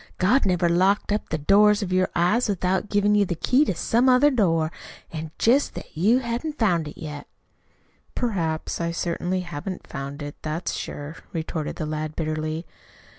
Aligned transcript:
God 0.17 0.47
never 0.47 0.67
locked 0.67 1.11
up 1.11 1.29
the 1.29 1.37
doors 1.37 1.83
of 1.83 1.93
your 1.93 2.09
eyes 2.15 2.49
without 2.49 2.89
givin' 2.89 3.13
you 3.13 3.23
the 3.23 3.35
key 3.35 3.63
to 3.65 3.75
some 3.75 4.09
other 4.09 4.31
door. 4.31 4.71
It's 5.11 5.29
jest 5.37 5.75
that 5.75 5.95
you 5.95 6.17
hain't 6.17 6.57
found 6.57 6.87
it 6.87 6.97
yet." 6.97 7.27
"Perhaps. 8.15 8.81
I 8.81 8.89
certainly 8.89 9.41
haven't 9.41 9.85
found 9.85 10.23
it 10.23 10.37
that's 10.41 10.73
sure," 10.73 11.17
retorted 11.33 11.75
the 11.75 11.85
lad 11.85 12.15
bitterly. 12.15 12.65